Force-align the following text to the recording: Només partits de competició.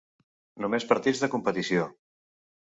Només 0.63 0.87
partits 0.93 1.21
de 1.25 1.29
competició. 1.35 1.87